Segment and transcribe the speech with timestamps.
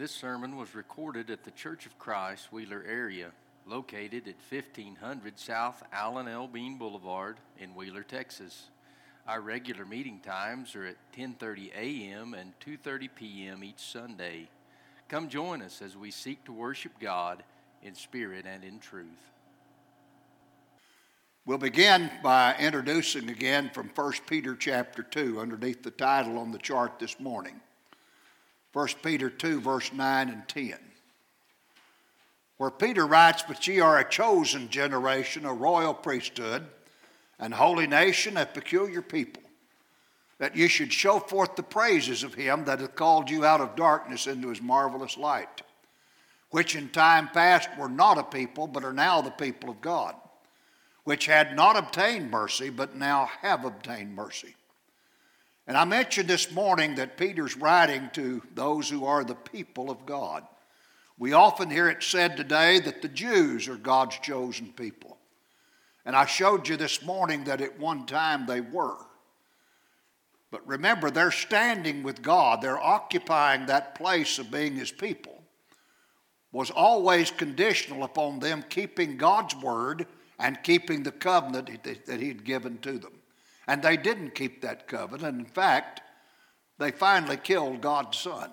[0.00, 3.32] This sermon was recorded at the Church of Christ, Wheeler area,
[3.66, 6.48] located at 1500 South Alan L.
[6.48, 8.70] Bean Boulevard in Wheeler, Texas.
[9.28, 12.32] Our regular meeting times are at 10:30 a.m.
[12.32, 13.62] and 2:30 p.m.
[13.62, 14.48] each Sunday.
[15.10, 17.42] Come join us as we seek to worship God
[17.82, 19.04] in spirit and in truth.
[21.44, 26.58] We'll begin by introducing again from 1 Peter chapter 2 underneath the title on the
[26.58, 27.60] chart this morning.
[28.72, 30.74] 1 Peter 2, verse 9 and 10.
[32.56, 36.66] Where Peter writes, But ye are a chosen generation, a royal priesthood,
[37.38, 39.42] and holy nation, a peculiar people,
[40.38, 43.76] that ye should show forth the praises of him that hath called you out of
[43.76, 45.62] darkness into his marvelous light,
[46.50, 50.14] which in time past were not a people, but are now the people of God,
[51.04, 54.54] which had not obtained mercy, but now have obtained mercy.
[55.70, 60.04] And I mentioned this morning that Peter's writing to those who are the people of
[60.04, 60.42] God.
[61.16, 65.16] We often hear it said today that the Jews are God's chosen people.
[66.04, 68.96] And I showed you this morning that at one time they were.
[70.50, 75.40] But remember, they're standing with God, they're occupying that place of being His people,
[76.50, 82.42] was always conditional upon them keeping God's word and keeping the covenant that He had
[82.42, 83.19] given to them.
[83.70, 85.38] And they didn't keep that covenant.
[85.38, 86.00] In fact,
[86.80, 88.50] they finally killed God's son.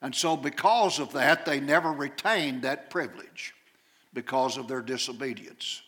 [0.00, 3.52] And so, because of that, they never retained that privilege
[4.14, 5.82] because of their disobedience.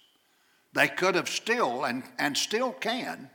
[0.75, 3.31] They could have still, and, and still can,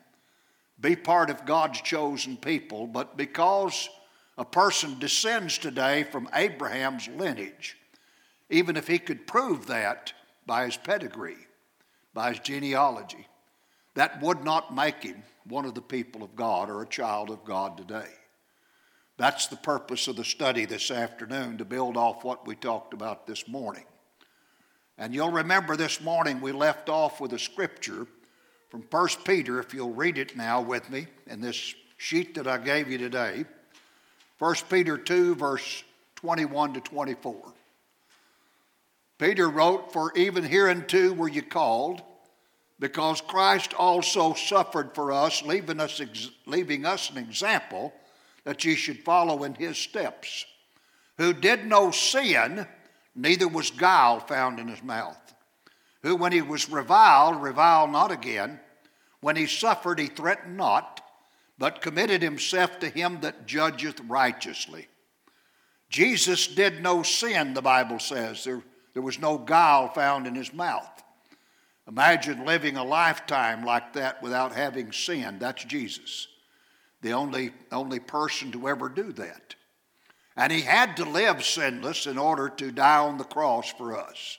[0.79, 3.89] be part of God's chosen people, but because
[4.37, 7.75] a person descends today from Abraham's lineage,
[8.51, 10.13] even if he could prove that
[10.45, 11.47] by his pedigree,
[12.13, 13.25] by his genealogy,
[13.97, 17.43] that would not make him one of the people of God or a child of
[17.43, 18.05] God today.
[19.17, 23.25] That's the purpose of the study this afternoon to build off what we talked about
[23.25, 23.85] this morning.
[24.99, 28.05] And you'll remember this morning we left off with a scripture
[28.69, 32.59] from 1 Peter, if you'll read it now with me in this sheet that I
[32.59, 33.45] gave you today.
[34.37, 35.83] 1 Peter 2, verse
[36.17, 37.35] 21 to 24.
[39.17, 42.03] Peter wrote, For even hereunto were you called
[42.79, 46.01] because Christ also suffered for us, leaving us,
[46.45, 47.93] leaving us an example
[48.43, 50.45] that ye should follow in his steps,
[51.17, 52.67] who did no sin,
[53.15, 55.17] neither was guile found in his mouth,
[56.03, 58.59] who when he was reviled, reviled not again,
[59.19, 61.01] when he suffered, he threatened not,
[61.57, 64.87] but committed himself to him that judgeth righteously.
[65.89, 68.43] Jesus did no sin, the Bible says.
[68.43, 68.61] There,
[68.93, 71.03] there was no guile found in his mouth.
[71.87, 75.39] Imagine living a lifetime like that without having sinned.
[75.39, 76.27] That's Jesus,
[77.01, 79.55] the only, only person to ever do that.
[80.35, 84.37] And he had to live sinless in order to die on the cross for us.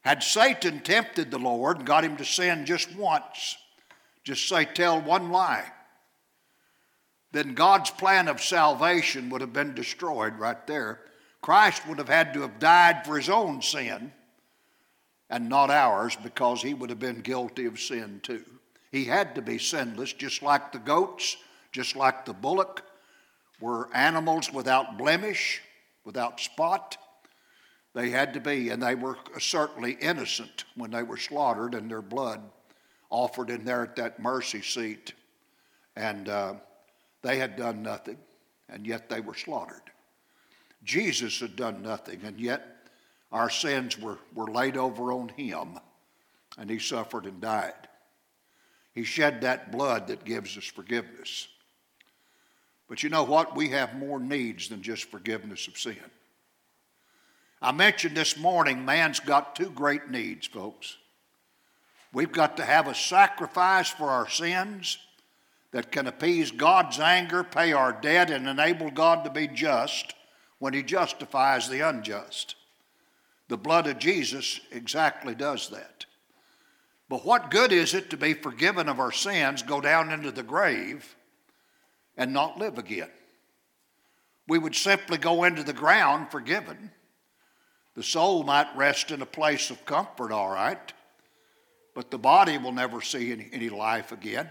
[0.00, 3.56] Had Satan tempted the Lord and got him to sin just once,
[4.24, 5.70] just say, tell one lie,
[7.32, 11.00] then God's plan of salvation would have been destroyed right there.
[11.42, 14.12] Christ would have had to have died for his own sin
[15.30, 18.44] and not ours because he would have been guilty of sin too.
[18.92, 21.36] He had to be sinless, just like the goats,
[21.72, 22.82] just like the bullock
[23.60, 25.60] were animals without blemish,
[26.04, 26.96] without spot.
[27.94, 32.02] They had to be, and they were certainly innocent when they were slaughtered and their
[32.02, 32.42] blood
[33.10, 35.14] offered in there at that mercy seat.
[35.96, 36.54] And uh,
[37.22, 38.18] they had done nothing,
[38.68, 39.82] and yet they were slaughtered.
[40.84, 42.75] Jesus had done nothing, and yet
[43.36, 45.78] our sins were, were laid over on him,
[46.56, 47.74] and he suffered and died.
[48.94, 51.46] He shed that blood that gives us forgiveness.
[52.88, 53.54] But you know what?
[53.54, 55.98] We have more needs than just forgiveness of sin.
[57.60, 60.96] I mentioned this morning, man's got two great needs, folks.
[62.14, 64.96] We've got to have a sacrifice for our sins
[65.72, 70.14] that can appease God's anger, pay our debt, and enable God to be just
[70.58, 72.54] when He justifies the unjust.
[73.48, 76.06] The blood of Jesus exactly does that.
[77.08, 80.42] But what good is it to be forgiven of our sins, go down into the
[80.42, 81.14] grave,
[82.16, 83.10] and not live again?
[84.48, 86.90] We would simply go into the ground forgiven.
[87.94, 90.92] The soul might rest in a place of comfort, all right,
[91.94, 94.50] but the body will never see any, life again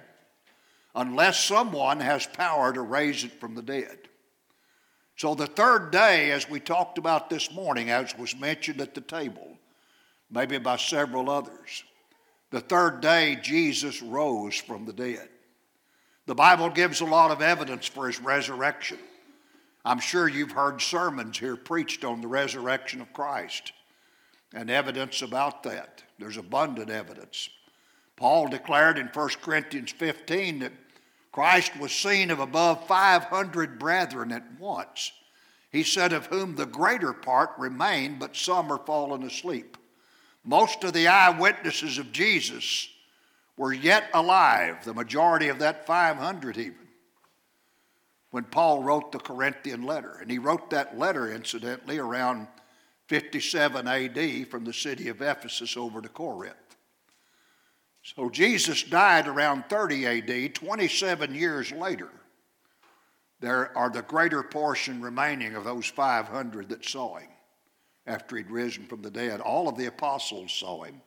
[0.95, 3.98] unless someone has power to raise it from the dead.
[5.17, 9.01] So, the third day, as we talked about this morning, as was mentioned at the
[9.01, 9.57] table,
[10.29, 11.83] maybe by several others,
[12.51, 15.29] the third day Jesus rose from the dead.
[16.25, 18.97] The Bible gives a lot of evidence for his resurrection.
[19.85, 23.71] I'm sure you've heard sermons here preached on the resurrection of Christ
[24.53, 26.03] and evidence about that.
[26.17, 27.50] There's abundant evidence.
[28.15, 30.71] Paul declared in 1 Corinthians 15 that
[31.35, 35.11] Christ was seen of above 500 brethren at once.
[35.69, 39.77] He said, Of whom the greater part remain, but some are fallen asleep.
[40.45, 42.87] Most of the eyewitnesses of Jesus
[43.57, 46.87] were yet alive, the majority of that 500 even,
[48.31, 50.17] when Paul wrote the Corinthian letter.
[50.21, 52.47] And he wrote that letter, incidentally, around
[53.07, 56.64] 57 AD from the city of Ephesus over to Corinth.
[58.05, 62.09] So Jesus died around 30 AD, 27 years later.
[63.39, 67.29] There are the greater portion remaining of those 500 that saw him
[68.05, 69.41] after he'd risen from the dead.
[69.41, 71.01] All of the apostles saw him.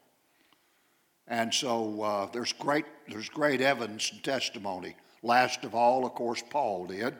[1.28, 4.96] And so uh, there's, great, there's great evidence and testimony.
[5.22, 7.14] Last of all, of course, Paul did.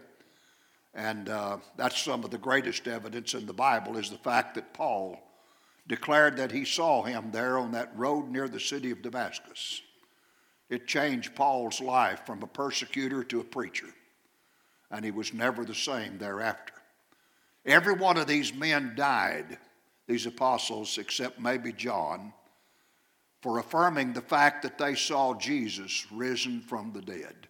[0.93, 4.75] And uh, that's some of the greatest evidence in the Bible is the fact that
[4.75, 5.23] Paul
[5.89, 9.81] declared that he saw him there on that road near the city of Damascus.
[10.69, 13.89] It changed Paul's life from a persecutor to a preacher,
[14.91, 16.75] and he was never the same thereafter.
[17.65, 19.59] Every one of these men died,
[20.07, 22.35] these apostles, except maybe John,
[23.41, 27.49] for affirming the fact that they saw Jesus risen from the dead.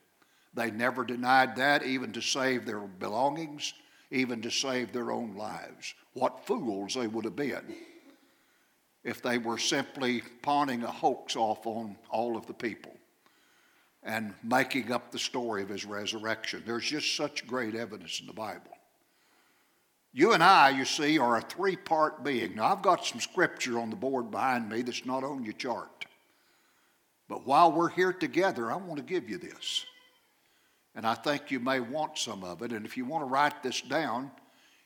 [0.54, 3.74] They never denied that, even to save their belongings,
[4.10, 5.94] even to save their own lives.
[6.12, 7.74] What fools they would have been
[9.04, 12.92] if they were simply pawning a hoax off on all of the people
[14.02, 16.62] and making up the story of his resurrection.
[16.66, 18.72] There's just such great evidence in the Bible.
[20.12, 22.56] You and I, you see, are a three part being.
[22.56, 26.06] Now, I've got some scripture on the board behind me that's not on your chart.
[27.28, 29.84] But while we're here together, I want to give you this.
[30.94, 32.72] And I think you may want some of it.
[32.72, 34.30] And if you want to write this down,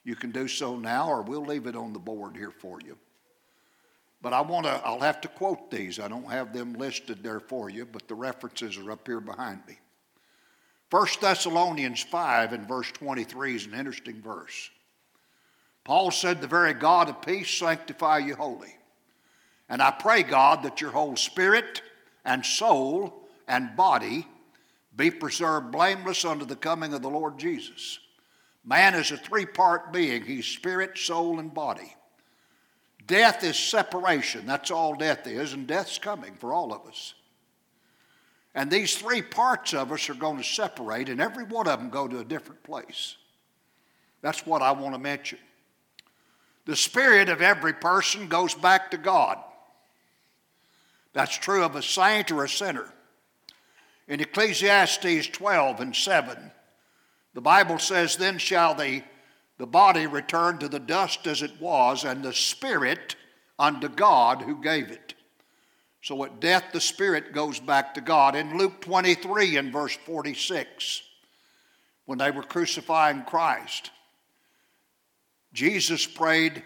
[0.04, 2.98] you can do so now, or we'll leave it on the board here for you.
[4.22, 5.98] But I want to, I'll have to quote these.
[5.98, 9.60] I don't have them listed there for you, but the references are up here behind
[9.66, 9.78] me.
[10.90, 14.70] 1 Thessalonians 5 and verse 23 is an interesting verse.
[15.84, 18.76] Paul said, The very God of peace sanctify you wholly.
[19.68, 21.82] And I pray, God, that your whole spirit
[22.24, 24.28] and soul and body
[24.94, 27.98] be preserved blameless unto the coming of the Lord Jesus.
[28.64, 31.96] Man is a three part being, he's spirit, soul, and body.
[33.12, 34.46] Death is separation.
[34.46, 37.12] That's all death is, and death's coming for all of us.
[38.54, 41.90] And these three parts of us are going to separate, and every one of them
[41.90, 43.16] go to a different place.
[44.22, 45.38] That's what I want to mention.
[46.64, 49.36] The spirit of every person goes back to God.
[51.12, 52.90] That's true of a saint or a sinner.
[54.08, 56.50] In Ecclesiastes 12 and 7,
[57.34, 59.02] the Bible says, Then shall the
[59.58, 63.16] the body returned to the dust as it was, and the spirit
[63.58, 65.14] unto God who gave it.
[66.02, 68.34] So at death, the spirit goes back to God.
[68.34, 71.02] In Luke 23 and verse 46,
[72.06, 73.92] when they were crucifying Christ,
[75.52, 76.62] Jesus prayed,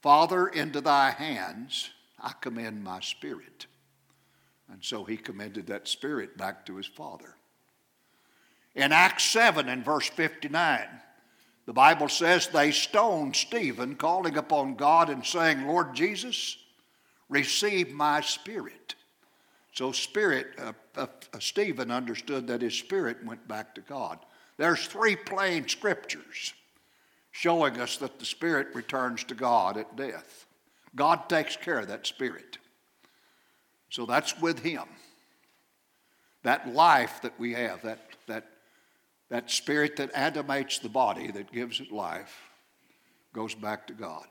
[0.00, 3.66] Father, into thy hands I commend my spirit.
[4.70, 7.36] And so he commended that spirit back to his Father.
[8.74, 10.88] In Acts 7 and verse 59,
[11.72, 16.58] the Bible says they stoned Stephen, calling upon God and saying, Lord Jesus,
[17.30, 18.94] receive my spirit.
[19.72, 24.18] So, spirit, uh, uh, uh, Stephen understood that his spirit went back to God.
[24.58, 26.52] There's three plain scriptures
[27.30, 30.44] showing us that the spirit returns to God at death.
[30.94, 32.58] God takes care of that spirit.
[33.88, 34.84] So that's with him.
[36.42, 38.11] That life that we have, that,
[39.32, 42.50] that spirit that animates the body, that gives it life,
[43.32, 44.26] goes back to God.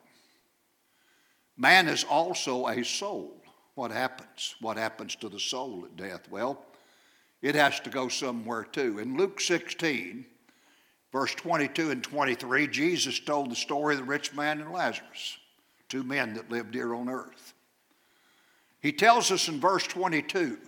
[1.57, 3.35] Man is also a soul.
[3.73, 4.53] What happens?
[4.61, 6.29] What happens to the soul at death?
[6.29, 6.63] Well,
[7.41, 8.99] it has to go somewhere too.
[8.99, 10.23] In Luke 16,
[11.11, 15.39] verse 22 and 23, Jesus told the story of the rich man and Lazarus,
[15.89, 17.55] two men that lived here on earth.
[18.81, 20.59] He tells us in verse 22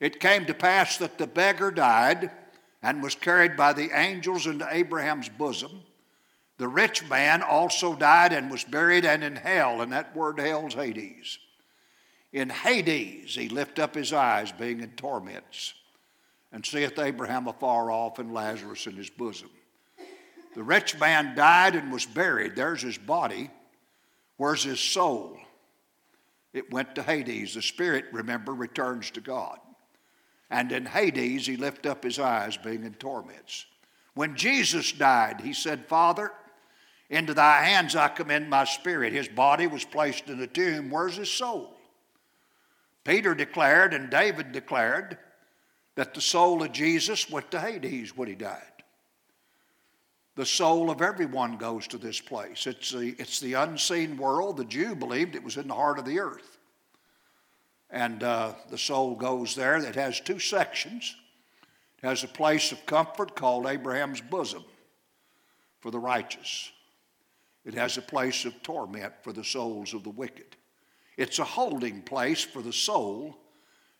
[0.00, 2.30] it came to pass that the beggar died
[2.82, 5.82] and was carried by the angels into Abraham's bosom.
[6.58, 10.66] The rich man also died and was buried and in hell, and that word hell
[10.66, 11.38] is Hades.
[12.32, 15.74] In Hades he lift up his eyes, being in torments,
[16.52, 19.50] and seeth Abraham afar off and Lazarus in his bosom.
[20.54, 22.56] The rich man died and was buried.
[22.56, 23.50] There's his body.
[24.36, 25.38] Where's his soul?
[26.52, 27.54] It went to Hades.
[27.54, 29.58] The spirit, remember, returns to God.
[30.50, 33.66] And in Hades he lift up his eyes, being in torments.
[34.14, 36.32] When Jesus died, he said, Father,
[37.10, 39.12] into thy hands I commend my spirit.
[39.12, 40.90] His body was placed in a tomb.
[40.90, 41.74] Where's his soul?
[43.04, 45.18] Peter declared and David declared
[45.94, 48.62] that the soul of Jesus went to Hades when he died.
[50.36, 52.66] The soul of everyone goes to this place.
[52.66, 54.56] It's the, it's the unseen world.
[54.56, 56.57] The Jew believed it was in the heart of the earth.
[57.90, 59.76] And uh, the soul goes there.
[59.76, 61.16] It has two sections.
[62.02, 64.64] It has a place of comfort called Abraham's bosom
[65.80, 66.70] for the righteous.
[67.64, 70.56] It has a place of torment for the souls of the wicked.
[71.16, 73.36] It's a holding place for the soul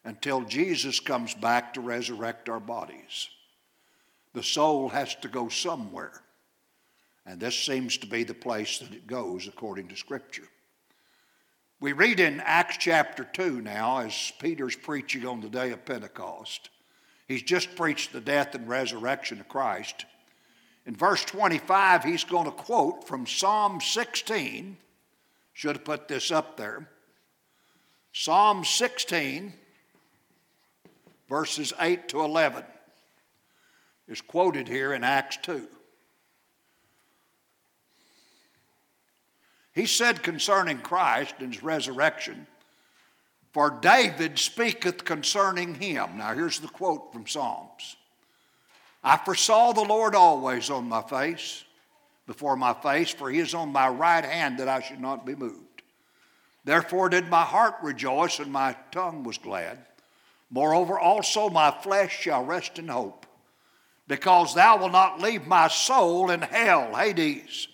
[0.05, 3.29] until Jesus comes back to resurrect our bodies.
[4.33, 6.23] The soul has to go somewhere.
[7.27, 10.49] And this seems to be the place that it goes according to Scripture.
[11.81, 16.71] We read in Acts chapter 2 now, as Peter's preaching on the day of Pentecost.
[17.29, 20.05] He's just preached the death and resurrection of Christ.
[20.87, 24.77] In verse 25, he's going to quote from Psalm 16.
[25.53, 26.89] Should have put this up there.
[28.13, 29.53] Psalm 16,
[31.29, 32.65] verses 8 to 11,
[34.09, 35.69] is quoted here in Acts 2.
[39.79, 42.49] He said concerning Christ and his resurrection,
[43.53, 46.19] For David speaketh concerning him.
[46.19, 47.95] Now here's the quote from Psalms.
[49.05, 51.63] I foresaw the Lord always on my face,
[52.27, 55.37] before my face, for he is on my right hand that I should not be
[55.37, 55.83] moved.
[56.65, 59.79] Therefore did my heart rejoice and my tongue was glad.
[60.51, 63.27] Moreover, also my flesh shall rest in hope,
[64.09, 67.69] because thou wilt not leave my soul in hell, Hades.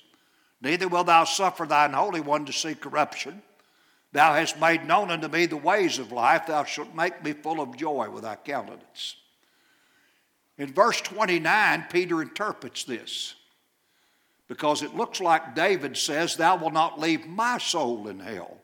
[0.65, 3.43] Neither wilt thou suffer thine Holy One to see corruption.
[4.13, 6.47] Thou hast made known unto me the ways of life.
[6.47, 9.17] Thou shalt make me full of joy with thy countenance.
[10.57, 13.35] In verse 29, Peter interprets this
[14.49, 18.57] because it looks like David says, Thou wilt not leave my soul in hell,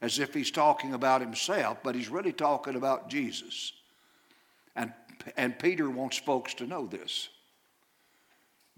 [0.00, 3.72] as if he's talking about himself, but he's really talking about Jesus.
[4.76, 4.92] And,
[5.36, 7.30] and Peter wants folks to know this.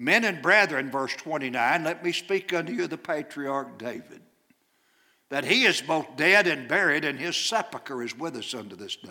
[0.03, 4.23] Men and brethren, verse 29, let me speak unto you the patriarch David,
[5.29, 8.97] that he is both dead and buried, and his sepulchre is with us unto this
[8.97, 9.11] day.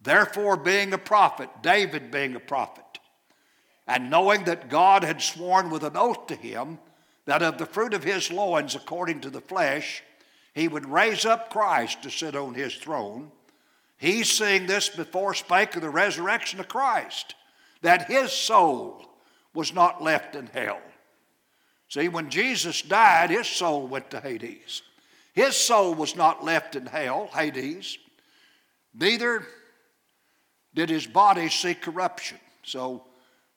[0.00, 2.84] Therefore, being a prophet, David being a prophet,
[3.88, 6.78] and knowing that God had sworn with an oath to him
[7.24, 10.04] that of the fruit of his loins, according to the flesh,
[10.54, 13.32] he would raise up Christ to sit on his throne,
[13.96, 17.34] he, seeing this before, spake of the resurrection of Christ,
[17.82, 19.07] that his soul
[19.58, 20.80] was not left in hell.
[21.88, 24.82] See, when Jesus died, his soul went to Hades.
[25.32, 27.98] His soul was not left in hell, Hades.
[28.94, 29.44] Neither
[30.74, 32.38] did his body see corruption.
[32.62, 33.02] So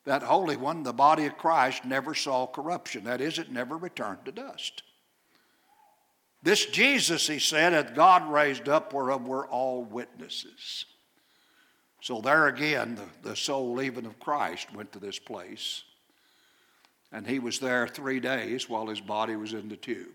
[0.05, 3.03] that Holy One, the body of Christ, never saw corruption.
[3.03, 4.81] That is, it never returned to dust.
[6.41, 10.85] This Jesus, he said, hath God raised up, whereof we're all witnesses.
[12.01, 15.83] So there again, the, the soul even of Christ went to this place.
[17.11, 20.13] And he was there three days while his body was in the tomb.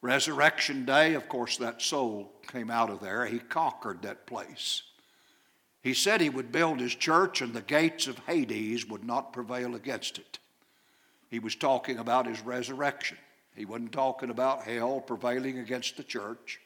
[0.00, 3.26] Resurrection day, of course, that soul came out of there.
[3.26, 4.82] He conquered that place.
[5.82, 9.74] He said he would build his church and the gates of Hades would not prevail
[9.74, 10.38] against it.
[11.30, 13.18] He was talking about his resurrection.
[13.54, 16.60] He wasn't talking about hell prevailing against the church.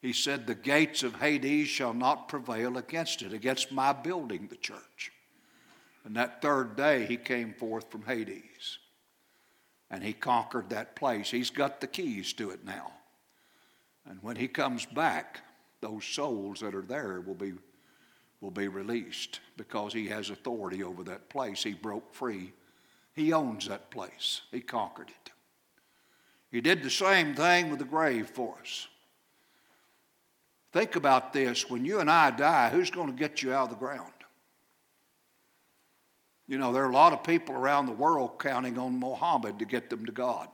[0.00, 4.56] He said, The gates of Hades shall not prevail against it, against my building the
[4.56, 5.12] church.
[6.04, 8.78] And that third day, he came forth from Hades
[9.90, 11.30] and he conquered that place.
[11.30, 12.92] He's got the keys to it now.
[14.08, 15.40] And when he comes back,
[15.80, 17.52] those souls that are there will be,
[18.40, 21.62] will be released because he has authority over that place.
[21.62, 22.52] He broke free.
[23.14, 24.40] He owns that place.
[24.50, 25.30] He conquered it.
[26.50, 28.88] He did the same thing with the grave for us.
[30.72, 31.68] Think about this.
[31.68, 34.12] When you and I die, who's going to get you out of the ground?
[36.48, 39.64] You know, there are a lot of people around the world counting on Mohammed to
[39.64, 40.48] get them to God.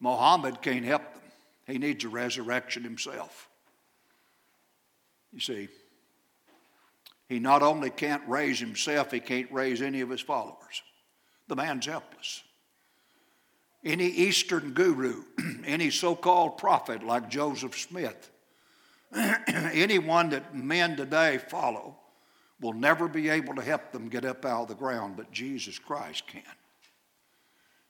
[0.00, 1.22] Mohammed can't help them,
[1.66, 3.48] he needs a resurrection himself.
[5.32, 5.68] You see,
[7.28, 10.82] he not only can't raise himself, he can't raise any of his followers.
[11.48, 12.42] The man's helpless.
[13.84, 15.24] Any Eastern guru,
[15.64, 18.30] any so called prophet like Joseph Smith,
[19.14, 21.96] anyone that men today follow,
[22.62, 25.78] will never be able to help them get up out of the ground, but Jesus
[25.78, 26.42] Christ can.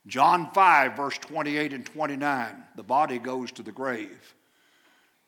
[0.07, 4.35] John 5, verse 28 and 29, the body goes to the grave.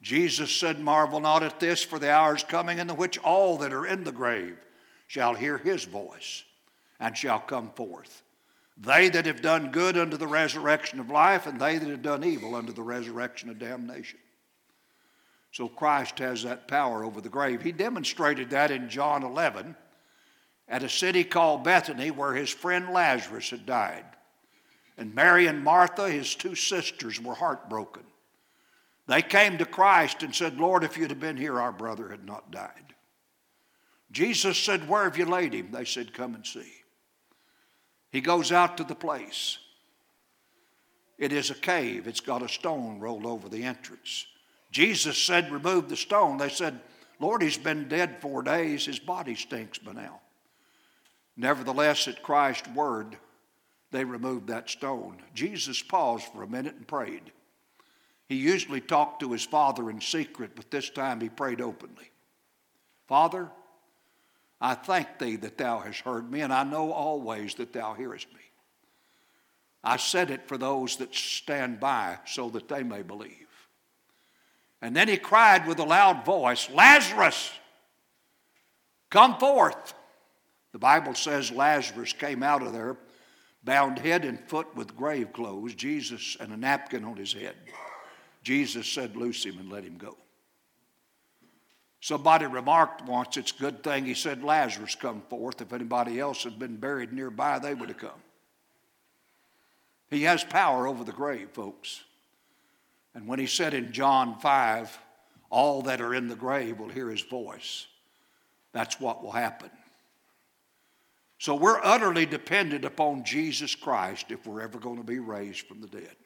[0.02, 3.58] Jesus said, Marvel not at this, for the hour is coming in the which all
[3.58, 4.56] that are in the grave
[5.06, 6.42] shall hear his voice
[6.98, 8.22] and shall come forth.
[8.76, 12.24] They that have done good unto the resurrection of life, and they that have done
[12.24, 14.18] evil unto the resurrection of damnation.
[15.54, 17.62] So Christ has that power over the grave.
[17.62, 19.76] He demonstrated that in John 11
[20.66, 24.04] at a city called Bethany where his friend Lazarus had died.
[24.98, 28.02] And Mary and Martha, his two sisters, were heartbroken.
[29.06, 32.26] They came to Christ and said, Lord, if you'd have been here, our brother had
[32.26, 32.92] not died.
[34.10, 35.70] Jesus said, Where have you laid him?
[35.70, 36.72] They said, Come and see.
[38.10, 39.58] He goes out to the place.
[41.16, 44.26] It is a cave, it's got a stone rolled over the entrance.
[44.74, 46.36] Jesus said, Remove the stone.
[46.36, 46.80] They said,
[47.20, 48.84] Lord, he's been dead four days.
[48.84, 50.20] His body stinks by now.
[51.36, 53.16] Nevertheless, at Christ's word,
[53.92, 55.18] they removed that stone.
[55.32, 57.22] Jesus paused for a minute and prayed.
[58.28, 62.10] He usually talked to his father in secret, but this time he prayed openly.
[63.06, 63.48] Father,
[64.60, 68.26] I thank thee that thou hast heard me, and I know always that thou hearest
[68.32, 68.40] me.
[69.84, 73.43] I said it for those that stand by so that they may believe.
[74.84, 77.50] And then he cried with a loud voice, Lazarus,
[79.08, 79.94] come forth.
[80.72, 82.98] The Bible says Lazarus came out of there,
[83.64, 87.54] bound head and foot with grave clothes, Jesus and a napkin on his head.
[88.42, 90.18] Jesus said, Loose him and let him go.
[92.02, 95.62] Somebody remarked once, it's a good thing he said Lazarus come forth.
[95.62, 98.22] If anybody else had been buried nearby, they would have come.
[100.10, 102.04] He has power over the grave, folks.
[103.14, 104.98] And when he said in John 5,
[105.50, 107.86] all that are in the grave will hear his voice,
[108.72, 109.70] that's what will happen.
[111.38, 115.80] So we're utterly dependent upon Jesus Christ if we're ever going to be raised from
[115.80, 116.16] the dead.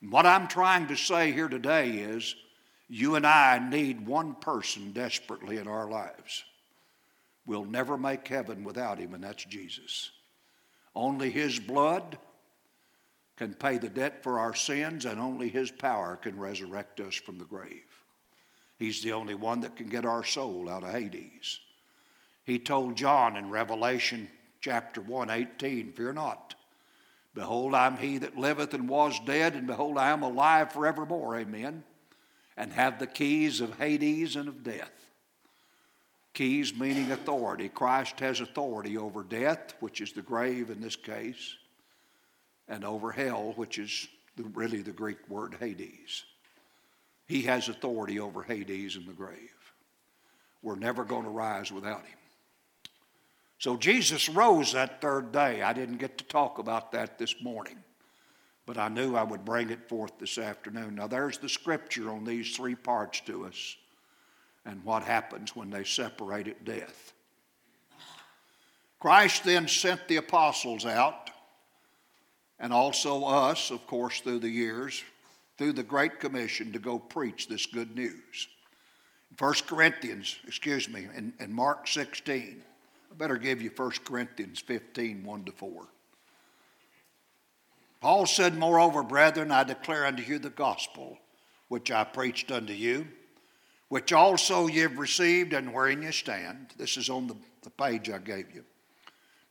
[0.00, 2.34] And what I'm trying to say here today is
[2.88, 6.44] you and I need one person desperately in our lives.
[7.46, 10.10] We'll never make heaven without him, and that's Jesus.
[10.94, 12.18] Only his blood
[13.42, 17.38] can pay the debt for our sins, and only his power can resurrect us from
[17.38, 17.82] the grave.
[18.78, 21.58] He's the only one that can get our soul out of Hades.
[22.44, 24.28] He told John in Revelation
[24.60, 26.54] chapter 1 18, Fear not.
[27.34, 31.36] Behold, I'm he that liveth and was dead, and behold, I am alive forevermore.
[31.36, 31.82] Amen
[32.56, 35.10] and have the keys of Hades and of death.
[36.34, 37.68] Keys meaning authority.
[37.68, 41.56] Christ has authority over death, which is the grave in this case,
[42.72, 46.24] and over hell, which is really the Greek word Hades.
[47.26, 49.54] He has authority over Hades and the grave.
[50.62, 52.18] We're never going to rise without him.
[53.58, 55.62] So Jesus rose that third day.
[55.62, 57.78] I didn't get to talk about that this morning
[58.66, 60.94] but I knew I would bring it forth this afternoon.
[60.94, 63.76] Now, there's the scripture on these three parts to us
[64.64, 67.12] and what happens when they separate at death.
[69.00, 71.21] Christ then sent the apostles out,
[72.62, 75.02] and also us, of course, through the years,
[75.58, 78.48] through the Great Commission to go preach this good news.
[79.38, 81.08] 1 Corinthians, excuse me,
[81.40, 82.62] in Mark 16,
[83.10, 85.82] I better give you 1 Corinthians 15, 1 to 4.
[88.00, 91.18] Paul said, Moreover, brethren, I declare unto you the gospel
[91.68, 93.08] which I preached unto you,
[93.88, 96.68] which also ye have received and wherein ye stand.
[96.76, 98.64] This is on the, the page I gave you.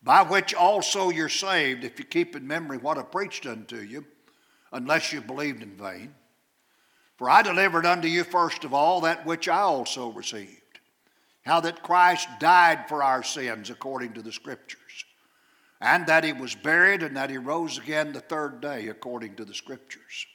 [0.04, 4.06] By which also you're saved, if you keep in memory what I preached unto you,
[4.72, 6.16] unless you believed in vain.
[7.18, 10.58] For I delivered unto you first of all that which I also received
[11.44, 15.06] how that Christ died for our sins according to the Scriptures
[15.82, 19.44] and that he was buried and that he rose again the third day according to
[19.44, 20.28] the scriptures.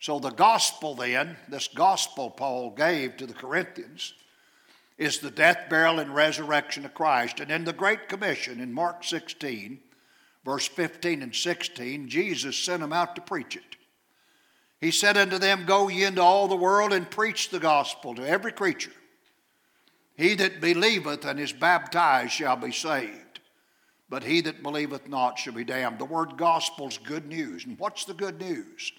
[0.00, 4.14] So, the gospel then, this gospel Paul gave to the Corinthians,
[5.00, 7.40] is the death, burial, and resurrection of Christ.
[7.40, 9.80] And in the Great Commission in Mark 16,
[10.44, 13.76] verse 15 and 16, Jesus sent them out to preach it.
[14.80, 18.28] He said unto them, Go ye into all the world and preach the gospel to
[18.28, 18.92] every creature.
[20.16, 23.30] He that believeth and is baptized shall be saved
[24.10, 26.00] but he that believeth not shall be damned.
[26.00, 27.64] The word gospel is good news.
[27.64, 28.92] And what's the good news?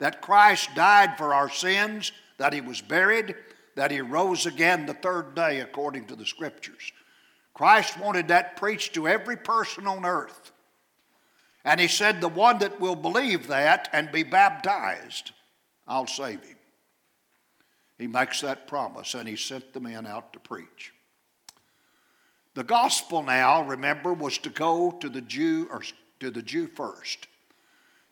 [0.00, 3.36] That Christ died for our sins, that he was buried,
[3.76, 6.92] that he rose again the third day according to the scriptures.
[7.54, 10.52] Christ wanted that preached to every person on earth.
[11.64, 15.32] And he said, The one that will believe that and be baptized,
[15.86, 16.56] I'll save him.
[17.98, 20.92] He makes that promise, and he sent the men out to preach.
[22.54, 25.82] The gospel now, remember, was to go to the Jew or
[26.20, 27.26] to the Jew first.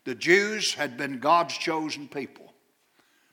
[0.05, 2.44] The Jews had been God's chosen people.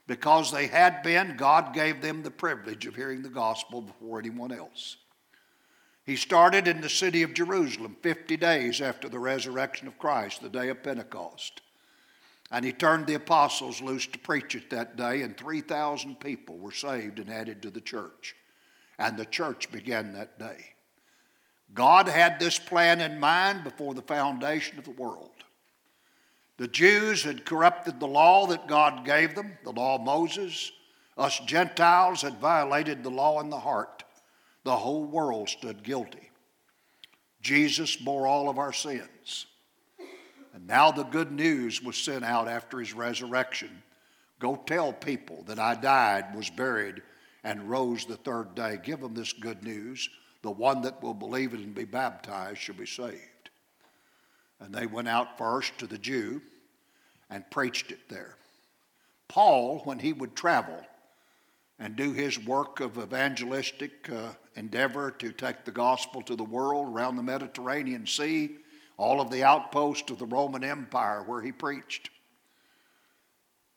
[0.06, 4.52] Because they had been, God gave them the privilege of hearing the gospel before anyone
[4.52, 4.96] else.
[6.04, 10.48] He started in the city of Jerusalem 50 days after the resurrection of Christ, the
[10.48, 11.60] day of Pentecost.
[12.50, 16.72] And he turned the apostles loose to preach it that day, and 3,000 people were
[16.72, 18.34] saved and added to the church.
[18.98, 20.74] And the church began that day.
[21.72, 25.41] God had this plan in mind before the foundation of the world.
[26.62, 30.70] The Jews had corrupted the law that God gave them, the law of Moses.
[31.18, 34.04] Us Gentiles had violated the law in the heart.
[34.62, 36.30] The whole world stood guilty.
[37.40, 39.46] Jesus bore all of our sins.
[40.54, 43.82] And now the good news was sent out after his resurrection.
[44.38, 47.02] Go tell people that I died, was buried,
[47.42, 48.78] and rose the third day.
[48.80, 50.08] Give them this good news.
[50.42, 53.50] The one that will believe it and be baptized shall be saved.
[54.60, 56.40] And they went out first to the Jew
[57.32, 58.36] and preached it there.
[59.28, 60.78] Paul, when he would travel
[61.78, 66.94] and do his work of evangelistic uh, endeavor to take the gospel to the world
[66.94, 68.56] around the Mediterranean Sea,
[68.98, 72.10] all of the outposts of the Roman Empire where he preached,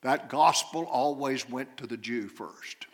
[0.01, 2.85] that gospel always went to the Jew first.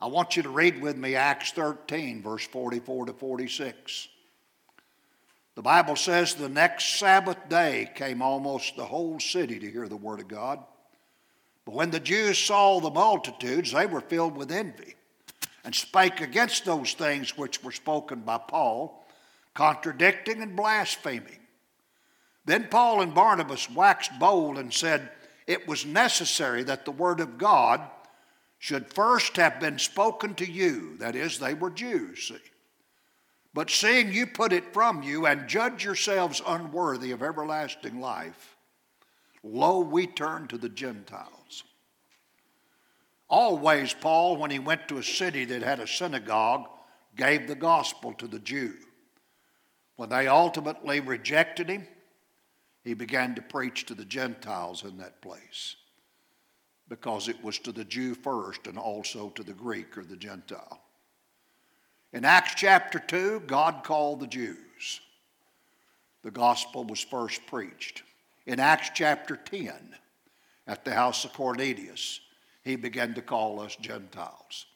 [0.00, 4.08] I want you to read with me Acts 13, verse 44 to 46.
[5.58, 9.96] The Bible says the next Sabbath day came almost the whole city to hear the
[9.96, 10.60] word of God.
[11.64, 14.94] But when the Jews saw the multitudes, they were filled with envy
[15.64, 19.04] and spake against those things which were spoken by Paul,
[19.52, 21.40] contradicting and blaspheming.
[22.44, 25.10] Then Paul and Barnabas waxed bold and said,
[25.48, 27.80] It was necessary that the word of God
[28.60, 30.98] should first have been spoken to you.
[30.98, 32.36] That is, they were Jews, see.
[33.58, 38.56] But seeing you put it from you and judge yourselves unworthy of everlasting life,
[39.42, 41.64] lo, we turn to the Gentiles.
[43.28, 46.68] Always, Paul, when he went to a city that had a synagogue,
[47.16, 48.74] gave the gospel to the Jew.
[49.96, 51.88] When they ultimately rejected him,
[52.84, 55.74] he began to preach to the Gentiles in that place
[56.88, 60.80] because it was to the Jew first and also to the Greek or the Gentile.
[62.12, 65.00] In Acts chapter 2, God called the Jews.
[66.22, 68.02] The gospel was first preached.
[68.46, 69.72] In Acts chapter 10,
[70.66, 72.20] at the house of Cornelius,
[72.62, 74.66] he began to call us Gentiles.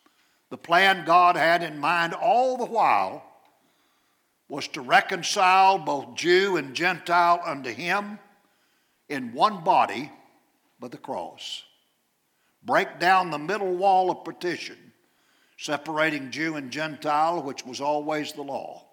[0.51, 3.25] The plan God had in mind all the while
[4.49, 8.19] was to reconcile both Jew and Gentile unto him
[9.09, 10.13] in one body
[10.79, 11.63] by the cross
[12.65, 14.77] break down the middle wall of partition,
[15.63, 18.85] separating Jew and Gentile, which was always the law,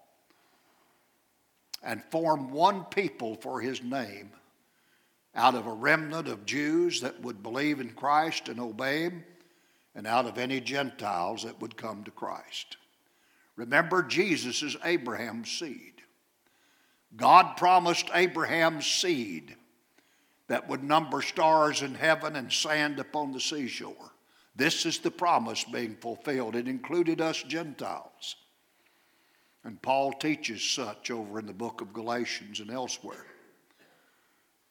[1.82, 4.30] and form one people for his name
[5.34, 9.24] out of a remnant of Jews that would believe in Christ and obey him,
[9.96, 12.78] and out of any Gentiles that would come to Christ.
[13.56, 15.94] Remember, Jesus is Abraham's seed.
[17.16, 19.56] God promised Abraham's seed
[20.48, 24.12] that would number stars in heaven and sand upon the seashore.
[24.60, 26.58] This is the promise being fulfilled.
[26.58, 28.36] It included us Gentiles.
[29.64, 33.26] And Paul teaches such over in the book of Galatians and elsewhere.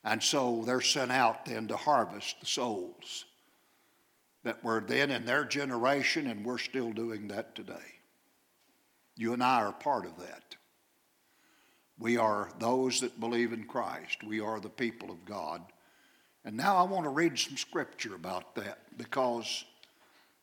[0.05, 3.25] And so they're sent out then to harvest the souls
[4.45, 7.95] that were then in their generation, and we're still doing that today.
[9.17, 10.55] You and I are part of that.
[11.99, 14.23] We are those that believe in Christ.
[14.23, 15.63] We are the people of God.
[16.45, 19.65] And now I want to read some scripture about that because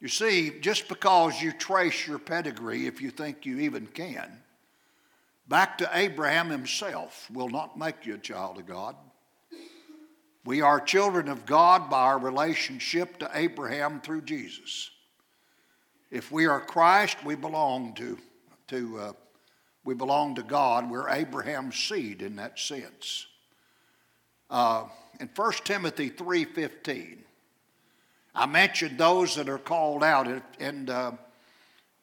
[0.05, 4.31] you see, just because you trace your pedigree, if you think you even can,
[5.47, 8.95] back to Abraham himself will not make you a child of God.
[10.45, 14.91] We are children of God by our relationship to Abraham through Jesus.
[16.11, 18.19] If we are Christ, we belong to,
[18.67, 19.13] to uh,
[19.85, 20.87] we belong to God.
[20.87, 23.25] We're Abraham's seed in that sense.
[24.51, 24.83] Uh,
[25.19, 27.24] in 1 Timothy 3.15,
[28.35, 30.27] I mentioned those that are called out.
[30.59, 31.13] And uh,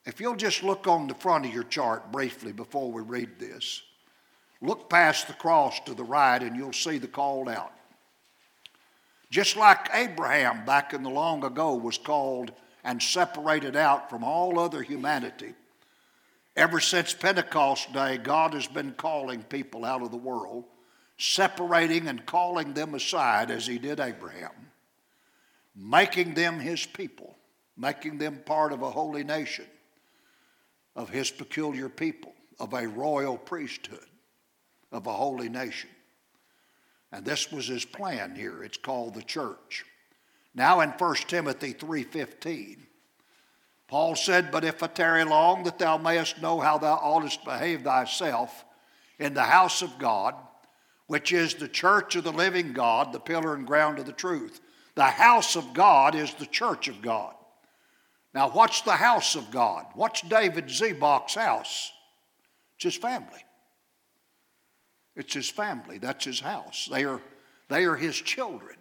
[0.07, 3.83] if you'll just look on the front of your chart briefly before we read this,
[4.61, 7.73] look past the cross to the right and you'll see the called out.
[9.31, 12.53] Just like Abraham back in the long ago was called
[12.85, 15.55] and separated out from all other humanity
[16.55, 20.65] Ever since Pentecost Day, God has been calling people out of the world,
[21.17, 24.51] separating and calling them aside as He did Abraham,
[25.75, 27.37] making them His people,
[27.77, 29.67] making them part of a holy nation,
[30.95, 34.07] of His peculiar people, of a royal priesthood,
[34.91, 35.91] of a holy nation.
[37.11, 38.63] And this was His plan here.
[38.63, 39.85] It's called the church.
[40.55, 42.87] Now in 1 Timothy 3:15,
[43.89, 47.83] Paul said, But if I tarry long, that thou mayest know how thou oughtest behave
[47.83, 48.65] thyself
[49.19, 50.35] in the house of God,
[51.07, 54.61] which is the church of the living God, the pillar and ground of the truth.
[54.95, 57.35] The house of God is the church of God.
[58.35, 59.87] Now, what's the house of God?
[59.95, 61.93] What's David Zebach's house?
[62.77, 63.45] It's his family.
[65.15, 65.99] It's his family.
[65.99, 66.89] That's his house.
[66.91, 67.21] They are,
[67.69, 68.77] they are his children.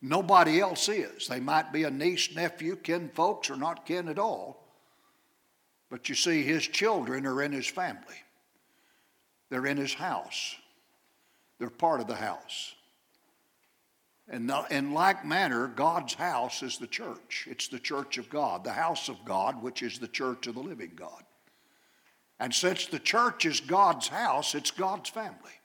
[0.00, 1.26] Nobody else is.
[1.28, 4.62] They might be a niece, nephew, kin folks, or not kin at all.
[5.90, 8.22] But you see, his children are in his family.
[9.50, 10.56] They're in his house.
[11.58, 12.74] They're part of the house.
[14.28, 17.46] And in like manner, God's house is the church.
[17.50, 20.62] It's the church of God, the house of God, which is the church of the
[20.62, 21.22] living God.
[22.40, 25.60] And since the church is God's house, it's God's family.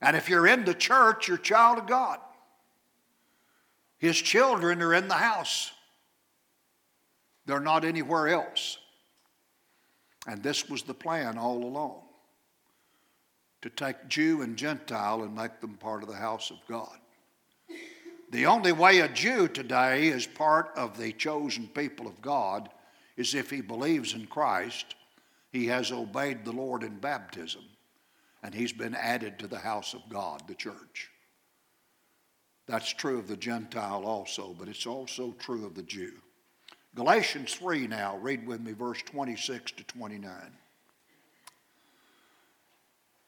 [0.00, 2.18] And if you're in the church, you're a child of God.
[3.98, 5.72] His children are in the house,
[7.44, 8.78] they're not anywhere else.
[10.26, 12.05] And this was the plan all along
[13.66, 16.96] to take Jew and Gentile and make them part of the house of God.
[18.30, 22.68] The only way a Jew today is part of the chosen people of God
[23.16, 24.94] is if he believes in Christ,
[25.50, 27.64] he has obeyed the Lord in baptism,
[28.44, 31.10] and he's been added to the house of God, the church.
[32.68, 36.12] That's true of the Gentile also, but it's also true of the Jew.
[36.94, 40.30] Galatians 3 now, read with me verse 26 to 29.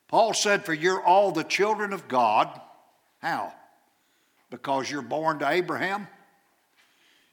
[0.08, 2.60] Paul said, For you're all the children of God.
[3.20, 3.52] How?
[4.50, 6.08] Because you're born to Abraham?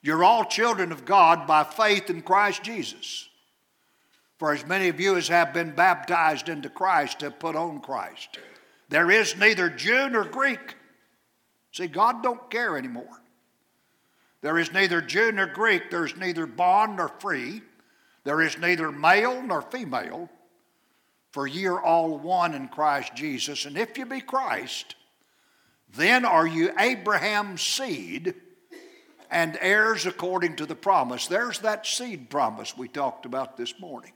[0.01, 3.27] You're all children of God by faith in Christ Jesus.
[4.37, 8.37] For as many of you as have been baptized into Christ have put on Christ.
[8.89, 10.75] There is neither Jew nor Greek
[11.75, 13.21] See, God don't care anymore.
[14.39, 17.63] There is neither Jew nor Greek, there is neither bond nor free,
[18.23, 20.29] there is neither male nor female,
[21.35, 23.65] for ye are all one in Christ Jesus.
[23.65, 24.95] And if you be Christ,
[25.93, 28.35] then are you Abraham's seed
[29.29, 31.27] and heirs according to the promise.
[31.27, 34.13] There's that seed promise we talked about this morning.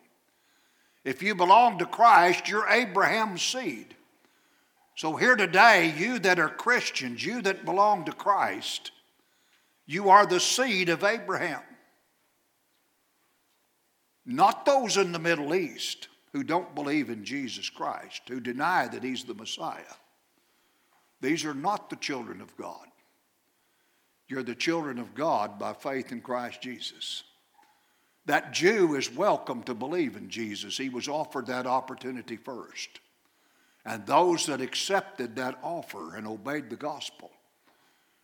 [1.04, 3.98] If you belong to Christ, you're Abraham's seed.
[4.96, 8.92] So, here today, you that are Christians, you that belong to Christ,
[9.86, 11.64] you are the seed of Abraham.
[14.26, 19.04] Not those in the Middle East who don't believe in Jesus Christ, who deny that
[19.04, 19.96] He's the Messiah.
[21.22, 22.86] These are not the children of God.
[24.28, 27.24] You're the children of God by faith in Christ Jesus.
[28.26, 30.78] That Jew is welcome to believe in Jesus.
[30.78, 33.00] He was offered that opportunity first.
[33.86, 37.32] And those that accepted that offer and obeyed the gospel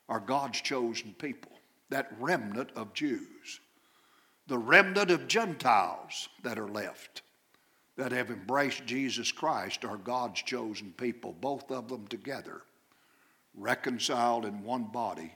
[0.07, 1.53] are God's chosen people,
[1.89, 3.59] that remnant of Jews,
[4.45, 7.23] the remnant of Gentiles that are left
[7.97, 12.61] that have embraced Jesus Christ are God's chosen people, both of them together,
[13.55, 15.31] reconciled in one body,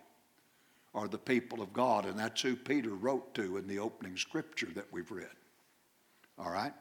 [0.93, 2.05] are the people of God.
[2.05, 5.27] And that's who Peter wrote to in the opening scripture that we've read.
[6.37, 6.73] All right?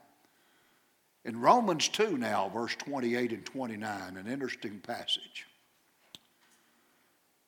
[1.24, 5.46] In Romans 2 now, verse 28 and 29, an interesting passage.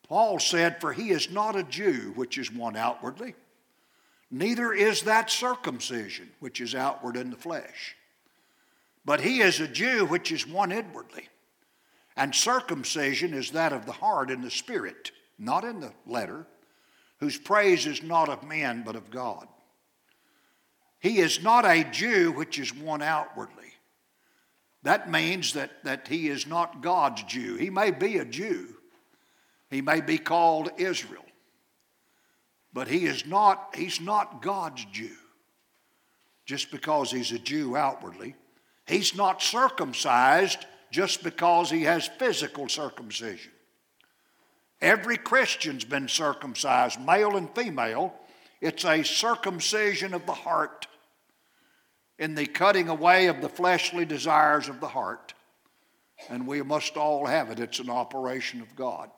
[0.07, 3.33] Paul said, For he is not a Jew, which is one outwardly,
[4.29, 7.95] neither is that circumcision, which is outward in the flesh.
[9.03, 11.27] But he is a Jew, which is one inwardly.
[12.15, 16.45] And circumcision is that of the heart and the spirit, not in the letter,
[17.19, 19.47] whose praise is not of men, but of God.
[20.99, 23.71] He is not a Jew, which is one outwardly
[24.83, 27.55] that means that, that he is not God's Jew.
[27.55, 28.75] He may be a Jew,
[29.69, 31.25] he may be called Israel,
[32.73, 35.15] but he is not, he's not God's Jew
[36.45, 38.35] just because he's a Jew outwardly.
[38.85, 43.51] He's not circumcised just because he has physical circumcision.
[44.81, 48.13] Every Christian's been circumcised, male and female.
[48.59, 50.87] It's a circumcision of the heart
[52.17, 55.33] in the cutting away of the fleshly desires of the heart.
[56.29, 57.59] And we must all have it.
[57.59, 59.09] It's an operation of God.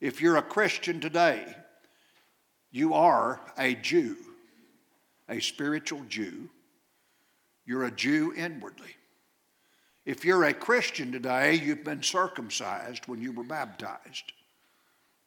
[0.00, 1.44] If you're a Christian today,
[2.72, 4.16] you are a Jew,
[5.28, 6.48] a spiritual Jew.
[7.64, 8.96] You're a Jew inwardly.
[10.04, 14.32] If you're a Christian today, you've been circumcised when you were baptized.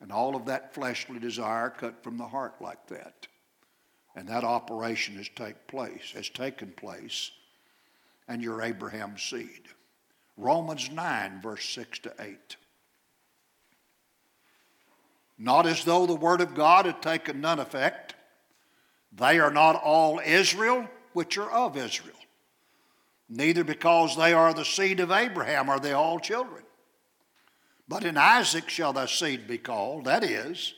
[0.01, 3.27] And all of that fleshly desire cut from the heart like that.
[4.15, 7.31] And that operation has take place, has taken place,
[8.27, 9.63] and you're Abraham's seed.
[10.37, 12.57] Romans 9, verse 6 to 8.
[15.37, 18.15] Not as though the word of God had taken none effect,
[19.17, 22.15] They are not all Israel, which are of Israel.
[23.29, 26.63] Neither because they are the seed of Abraham are they all children.
[27.87, 30.73] But in Isaac shall thy seed be called, that is,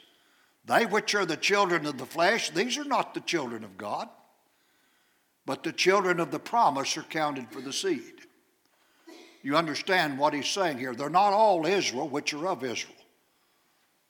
[0.65, 4.09] they which are the children of the flesh, these are not the children of God,
[5.45, 8.13] but the children of the promise are counted for the seed.
[9.41, 10.93] You understand what he's saying here.
[10.93, 12.93] They're not all Israel, which are of Israel.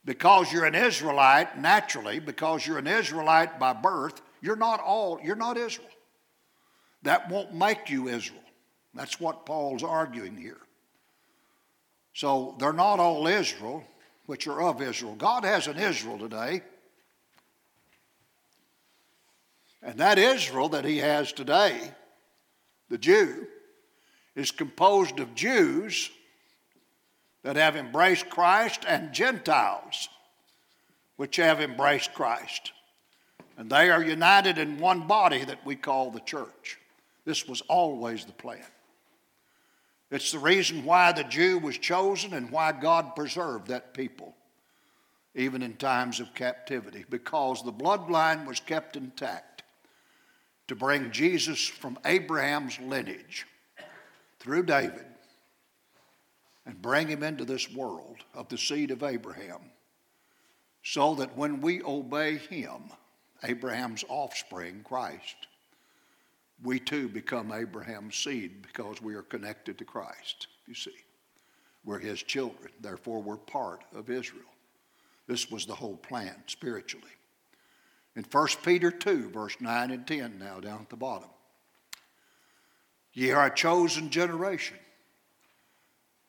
[0.03, 5.35] Because you're an Israelite naturally, because you're an Israelite by birth, you're not all, you're
[5.35, 5.89] not Israel.
[7.03, 8.41] That won't make you Israel.
[8.93, 10.57] That's what Paul's arguing here.
[12.13, 13.83] So they're not all Israel,
[14.25, 15.15] which are of Israel.
[15.15, 16.61] God has an Israel today.
[19.83, 21.79] And that Israel that he has today,
[22.89, 23.47] the Jew,
[24.35, 26.09] is composed of Jews
[27.43, 30.09] that have embraced Christ and Gentiles
[31.17, 32.71] which have embraced Christ.
[33.57, 36.79] And they are united in one body that we call the church.
[37.27, 38.63] This was always the plan.
[40.09, 44.33] It's the reason why the Jew was chosen and why God preserved that people,
[45.35, 49.63] even in times of captivity, because the bloodline was kept intact
[50.69, 53.45] to bring Jesus from Abraham's lineage
[54.39, 55.05] through David
[56.65, 59.59] and bring him into this world of the seed of Abraham,
[60.81, 62.83] so that when we obey him,
[63.43, 65.47] Abraham's offspring, Christ,
[66.63, 70.95] we too become Abraham's seed because we are connected to Christ, you see.
[71.85, 74.43] We're his children, therefore, we're part of Israel.
[75.27, 77.07] This was the whole plan spiritually.
[78.15, 81.29] In 1 Peter 2, verse 9 and 10, now down at the bottom.
[83.13, 84.77] Ye are a chosen generation,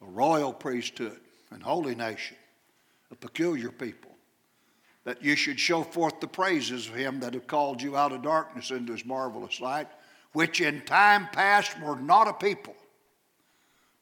[0.03, 2.37] a royal priesthood, and holy nation,
[3.11, 4.11] a peculiar people,
[5.05, 8.23] that you should show forth the praises of him that have called you out of
[8.23, 9.89] darkness into his marvelous light
[10.33, 12.77] which in time past were not a people,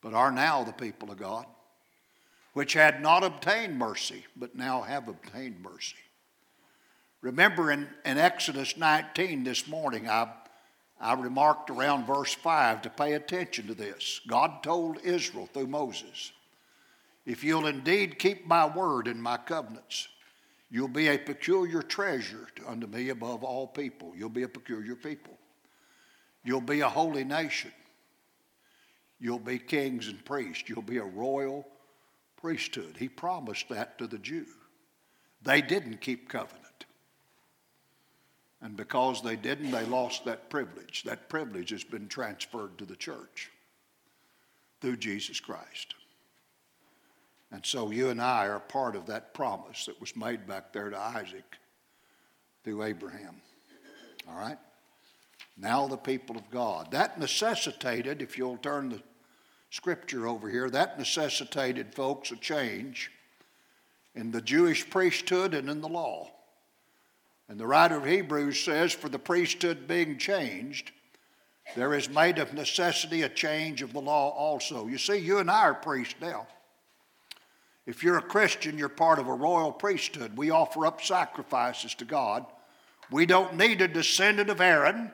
[0.00, 1.46] but are now the people of God,
[2.52, 5.96] which had not obtained mercy, but now have obtained mercy.
[7.20, 10.32] Remember in, in Exodus 19 this morning, I,
[11.00, 14.20] I remarked around verse 5 to pay attention to this.
[14.26, 16.32] God told Israel through Moses,
[17.24, 20.08] If you'll indeed keep my word and my covenants,
[20.70, 24.12] you'll be a peculiar treasure unto me above all people.
[24.16, 25.36] You'll be a peculiar people.
[26.46, 27.72] You'll be a holy nation.
[29.18, 30.68] You'll be kings and priests.
[30.68, 31.66] You'll be a royal
[32.37, 32.94] priesthood.
[32.96, 34.46] He promised that to the Jew.
[35.42, 36.87] They didn't keep covenant.
[38.62, 41.02] And because they didn't, they lost that privilege.
[41.02, 43.50] That privilege has been transferred to the church
[44.80, 45.94] through Jesus Christ.
[47.50, 50.90] And so you and I are part of that promise that was made back there
[50.90, 51.56] to Isaac
[52.62, 53.40] through Abraham.
[54.28, 54.59] All right?
[55.56, 56.90] Now the people of God.
[56.90, 59.02] That necessitated, if you'll turn the
[59.70, 63.10] scripture over here, that necessitated, folks, a change
[64.14, 66.30] in the Jewish priesthood and in the law.
[67.48, 70.90] And the writer of Hebrews says, For the priesthood being changed,
[71.74, 74.86] there is made of necessity a change of the law also.
[74.86, 76.46] You see, you and I are priests now.
[77.86, 80.36] If you're a Christian, you're part of a royal priesthood.
[80.36, 82.44] We offer up sacrifices to God.
[83.10, 85.12] We don't need a descendant of Aaron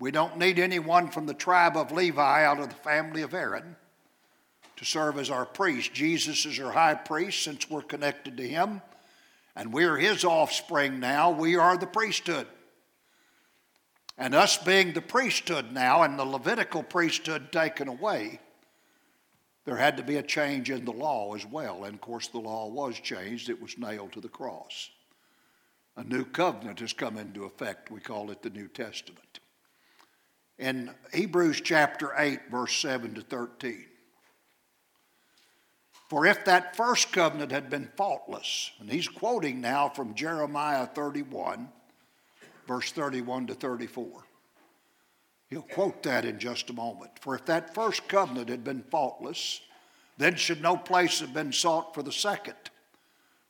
[0.00, 3.76] we don't need anyone from the tribe of Levi out of the family of Aaron
[4.76, 5.92] to serve as our priest.
[5.92, 8.80] Jesus is our high priest since we're connected to him,
[9.56, 11.30] and we're his offspring now.
[11.32, 12.46] We are the priesthood.
[14.16, 18.40] And us being the priesthood now and the Levitical priesthood taken away,
[19.64, 21.84] there had to be a change in the law as well.
[21.84, 24.90] And of course, the law was changed, it was nailed to the cross.
[25.96, 27.90] A new covenant has come into effect.
[27.90, 29.40] We call it the New Testament
[30.58, 33.84] in Hebrews chapter 8, verse 7 to 13.
[36.08, 41.68] For if that first covenant had been faultless, and he's quoting now from Jeremiah 31,
[42.66, 44.24] verse 31 to 34.
[45.50, 47.10] He'll quote that in just a moment.
[47.20, 49.60] For if that first covenant had been faultless,
[50.16, 52.56] then should no place have been sought for the second.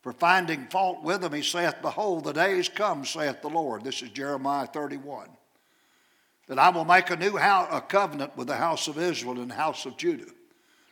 [0.02, 3.82] For finding fault with them, he saith, Behold, the days come, saith the Lord.
[3.82, 5.28] This is Jeremiah 31
[6.48, 9.50] that I will make a new house, a covenant with the house of Israel and
[9.50, 10.32] the house of Judah,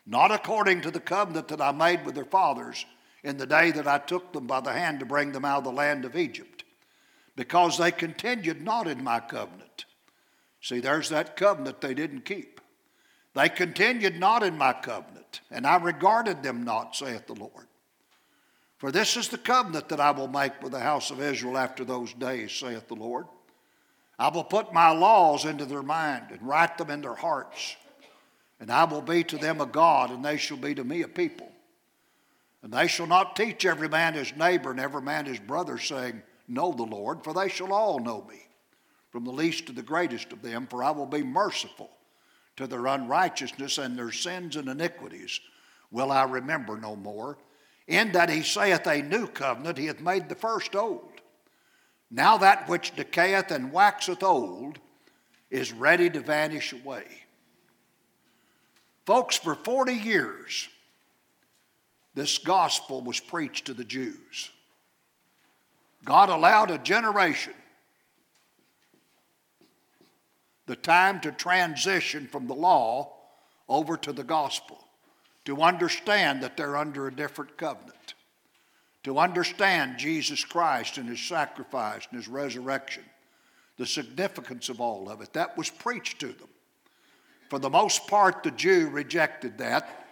[0.07, 2.85] not according to the covenant that I made with their fathers
[3.25, 5.65] in the day that I took them by the hand to bring them out of
[5.65, 6.65] the land of Egypt,
[7.35, 9.87] because they continued not in my covenant.
[10.61, 12.61] See, there's that covenant they didn't keep.
[13.35, 17.67] They continued not in my covenant, and I regarded them not, saith the Lord.
[18.79, 21.85] For this is the covenant that I will make with the house of Israel after
[21.85, 23.27] those days, saith the Lord.
[24.19, 27.77] I will put my laws into their mind and write them in their hearts.
[28.59, 31.09] And I will be to them a God, and they shall be to me a
[31.09, 31.51] people.
[32.63, 36.23] And they shall not teach every man his neighbor and every man his brother, saying,
[36.49, 38.47] Know the Lord, for they shall all know me,
[39.11, 41.91] from the least to the greatest of them, for I will be merciful
[42.57, 45.41] to their unrighteousness and their sins and iniquities
[45.91, 47.39] will I remember no more.
[47.87, 51.16] In that he saith a new covenant, he hath made the first old.
[52.11, 54.79] Now that which decayeth and waxeth old
[55.51, 57.05] is ready to vanish away.
[59.05, 60.69] Folks, for 40 years,
[62.15, 64.51] this gospel was preached to the Jews.
[66.05, 67.55] God allowed a generation
[70.67, 73.13] the time to transition from the law
[73.69, 74.85] over to the gospel,
[75.45, 77.96] to understand that they're under a different covenant,
[79.07, 83.05] to understand Jesus Christ and his sacrifice and his resurrection,
[83.77, 85.33] the significance of all of it.
[85.33, 86.49] That was preached to them.
[87.49, 90.09] For the most part, the Jew rejected that.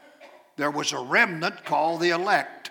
[0.56, 2.70] There was a remnant called the elect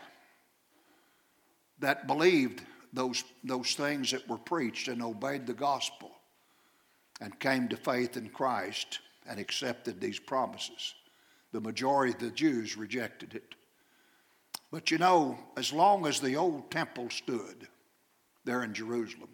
[1.80, 2.62] that believed
[2.94, 6.10] those, those things that were preached and obeyed the gospel
[7.20, 10.96] and came to faith in Christ and accepted these promises.
[11.52, 13.56] The majority of the Jews rejected it.
[14.74, 17.68] But you know, as long as the old temple stood
[18.44, 19.30] there in Jerusalem,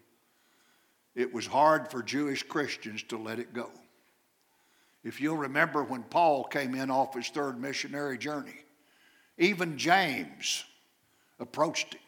[1.15, 3.71] it was hard for Jewish Christians to let it go.
[5.01, 8.65] If you'll remember when Paul came in off his third missionary journey,
[9.37, 10.65] even James
[11.39, 12.01] approached him.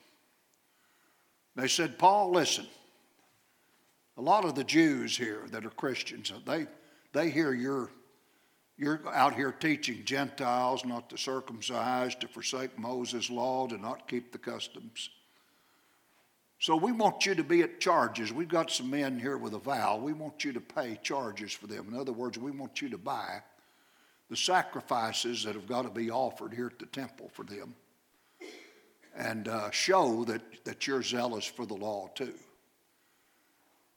[1.55, 2.67] They said, Paul, listen,
[4.17, 6.67] a lot of the Jews here that are Christians, they,
[7.13, 7.91] they hear you're,
[8.81, 14.31] you're out here teaching Gentiles not to circumcise, to forsake Moses' law, to not keep
[14.31, 15.11] the customs.
[16.57, 18.33] So we want you to be at charges.
[18.33, 19.97] We've got some men here with a vow.
[19.97, 21.89] We want you to pay charges for them.
[21.91, 23.43] In other words, we want you to buy
[24.31, 27.75] the sacrifices that have got to be offered here at the temple for them
[29.15, 32.33] and uh, show that, that you're zealous for the law too.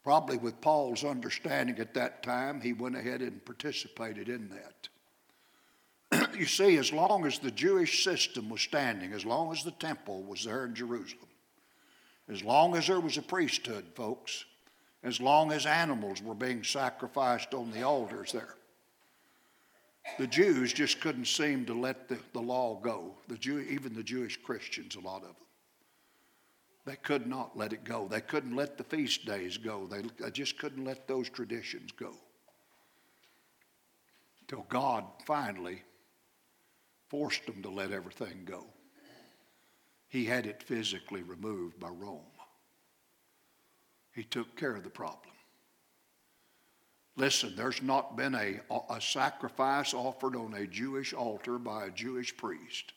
[0.05, 4.51] Probably with Paul's understanding at that time, he went ahead and participated in
[6.11, 6.35] that.
[6.39, 10.23] you see, as long as the Jewish system was standing, as long as the temple
[10.23, 11.31] was there in Jerusalem,
[12.29, 14.45] as long as there was a priesthood, folks,
[15.03, 18.57] as long as animals were being sacrificed on the altars there,
[20.19, 23.15] the Jews just couldn't seem to let the, the law go.
[23.29, 25.44] The Jew, even the Jewish Christians, a lot of them.
[26.85, 28.07] They could not let it go.
[28.09, 29.87] They couldn't let the feast days go.
[29.87, 32.15] They, just couldn't let those traditions go.
[34.49, 35.83] Till God finally
[37.09, 38.67] forced them to let everything go.
[40.09, 42.21] He had it physically removed by Rome.
[44.13, 45.35] He took care of the problem.
[47.17, 48.61] Listen, there's not been a,
[48.91, 52.93] a sacrifice offered on a Jewish altar by a Jewish priest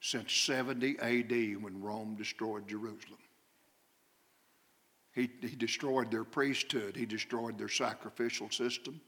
[0.00, 3.18] since 70 AD when Rome destroyed Jerusalem.
[5.12, 9.00] He, he destroyed their priesthood, he destroyed their sacrificial system,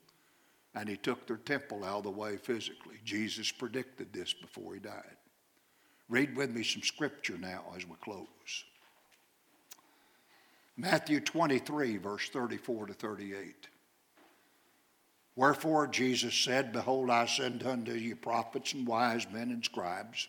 [0.74, 2.96] and he took their temple out of the way physically.
[3.04, 5.16] Jesus predicted this before he died.
[6.08, 8.26] Read with me some scripture now as we close.
[10.76, 13.68] Matthew 23, verse 34 to 38.
[15.36, 20.28] Wherefore Jesus said, Behold, I send unto you prophets and wise men and scribes.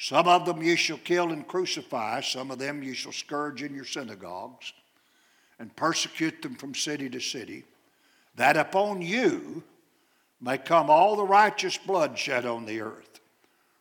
[0.00, 3.74] Some of them you shall kill and crucify, some of them you shall scourge in
[3.74, 4.72] your synagogues,
[5.58, 7.64] and persecute them from city to city,
[8.34, 9.62] that upon you
[10.40, 13.20] may come all the righteous blood shed on the earth,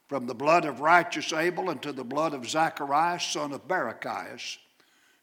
[0.10, 4.58] from the blood of righteous Abel unto the blood of Zacharias, son of Barachias,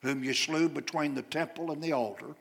[0.00, 2.34] whom you slew between the temple and the altar.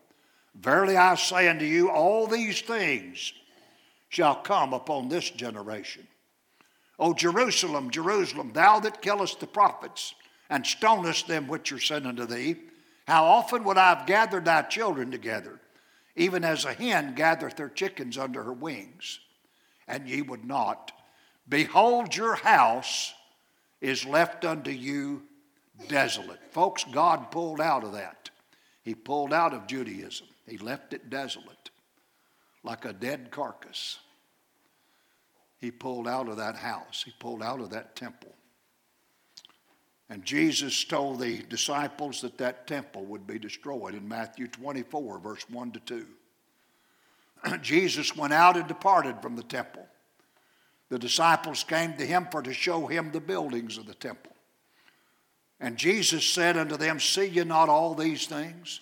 [0.56, 3.34] Verily I say unto you, all these things
[4.08, 6.08] shall come upon this generation.
[6.98, 10.16] O Jerusalem, Jerusalem, thou that killest the prophets
[10.50, 12.56] and stonest them which are sent unto thee,
[13.08, 15.60] how often would I have gathered thy children together,
[16.16, 19.20] even as a hen gathereth her chickens under her wings,
[19.88, 20.92] and ye would not.
[21.48, 23.14] Behold, your house
[23.82, 25.24] is left unto you
[25.88, 26.40] desolate.
[26.52, 28.30] Folks, God pulled out of that.
[28.84, 31.70] He pulled out of Judaism, He left it desolate,
[32.64, 34.00] like a dead carcass
[35.66, 38.32] he pulled out of that house, he pulled out of that temple.
[40.12, 45.50] And Jesus told the disciples that that temple would be destroyed in Matthew 24, verse
[45.50, 47.58] 1 to 2.
[47.64, 49.88] Jesus went out and departed from the temple.
[50.90, 54.34] The disciples came to him for to show him the buildings of the temple.
[55.60, 58.82] And Jesus said unto them, See ye not all these things?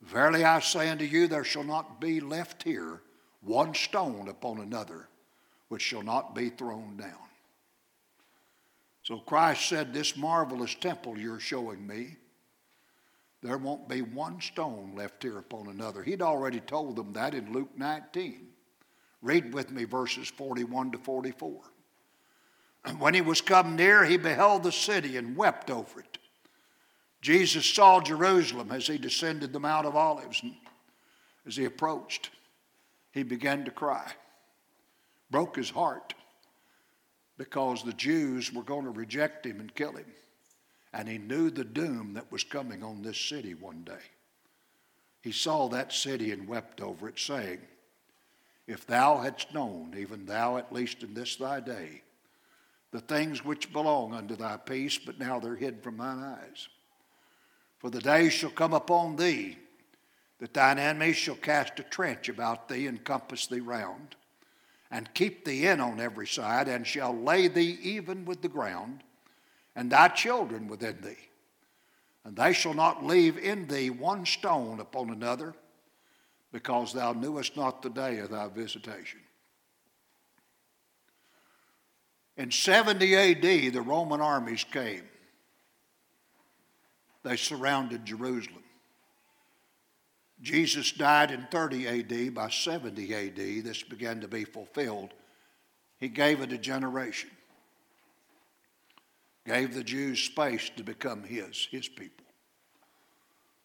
[0.00, 3.02] Verily I say unto you, there shall not be left here
[3.42, 5.09] one stone upon another
[5.70, 7.14] which shall not be thrown down.
[9.04, 12.16] So Christ said, This marvelous temple you're showing me,
[13.42, 16.02] there won't be one stone left here upon another.
[16.02, 18.48] He'd already told them that in Luke 19.
[19.22, 21.60] Read with me verses 41 to 44.
[22.84, 26.18] And when he was come near, he beheld the city and wept over it.
[27.20, 30.42] Jesus saw Jerusalem as he descended the Mount of Olives.
[30.42, 30.54] And
[31.46, 32.30] as he approached,
[33.12, 34.10] he began to cry,
[35.30, 36.14] broke his heart
[37.38, 40.12] because the Jews were going to reject him and kill him.
[40.92, 44.02] And he knew the doom that was coming on this city one day.
[45.22, 47.60] He saw that city and wept over it, saying,
[48.66, 52.02] If thou hadst known, even thou at least in this thy day,
[52.90, 56.68] the things which belong unto thy peace, but now they're hid from thine eyes.
[57.78, 59.56] For the day shall come upon thee
[60.40, 64.16] that thine enemies shall cast a trench about thee and compass thee round,
[64.90, 69.02] and keep thee in on every side, and shall lay thee even with the ground,
[69.76, 71.28] and thy children within thee.
[72.24, 75.54] And they shall not leave in thee one stone upon another,
[76.52, 79.20] because thou knewest not the day of thy visitation.
[82.36, 85.04] In 70 AD, the Roman armies came.
[87.22, 88.64] They surrounded Jerusalem.
[90.42, 92.34] Jesus died in 30 AD.
[92.34, 95.10] By 70 AD, this began to be fulfilled.
[95.98, 97.30] He gave it a generation,
[99.46, 102.24] gave the Jews space to become his, his people.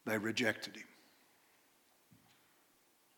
[0.05, 0.83] They rejected him.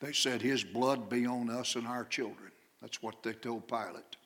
[0.00, 2.52] They said, His blood be on us and our children.
[2.80, 4.16] That's what they told Pilate.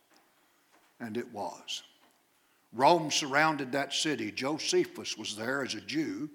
[1.01, 1.83] And it was.
[2.75, 4.31] Rome surrounded that city.
[4.31, 6.29] Josephus was there as a Jew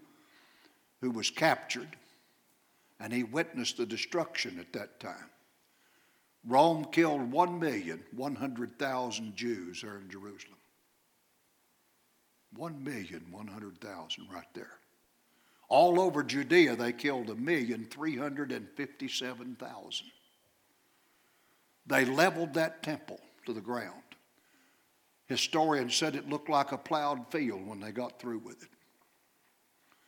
[1.02, 1.96] who was captured
[3.00, 5.30] and he witnessed the destruction at that time.
[6.46, 10.58] Rome killed 1,100,000 Jews there in Jerusalem.
[12.58, 14.80] 1,100,000 right there.
[15.70, 20.02] All over Judea, they killed 1,357,000.
[21.86, 24.02] They leveled that temple to the ground.
[25.26, 28.70] Historians said it looked like a plowed field when they got through with it.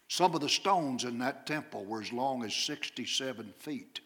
[0.09, 3.99] Some of the stones in that temple were as long as 67 feet.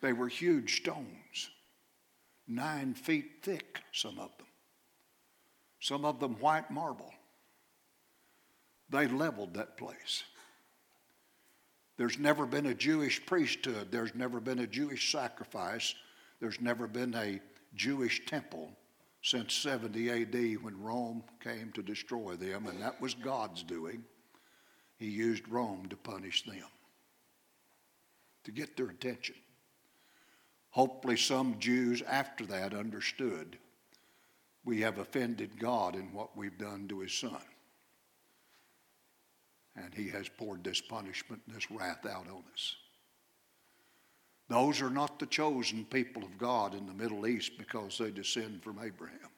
[0.00, 1.48] They were huge stones,
[2.48, 4.48] nine feet thick, some of them.
[5.80, 7.14] Some of them white marble.
[8.90, 10.24] They leveled that place.
[11.96, 15.94] There's never been a Jewish priesthood, there's never been a Jewish sacrifice,
[16.40, 17.40] there's never been a
[17.76, 18.72] Jewish temple
[19.22, 24.02] since 70 AD when Rome came to destroy them, and that was God's doing
[24.98, 26.62] he used Rome to punish them,
[28.44, 29.34] to get their attention.
[30.70, 33.58] Hopefully, some Jews after that understood
[34.64, 37.40] we have offended God in what we've done to his son.
[39.76, 42.76] And he has poured this punishment this wrath out on us.
[44.48, 48.62] Those are not the chosen people of God in the Middle East because they descend
[48.62, 49.30] from Abraham.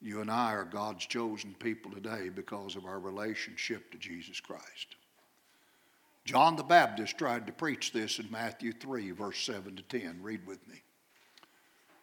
[0.00, 4.96] You and I are God's chosen people today because of our relationship to Jesus Christ.
[6.24, 10.18] John the Baptist tried to preach this in Matthew 3, verse 7 to 10.
[10.22, 10.82] Read with me.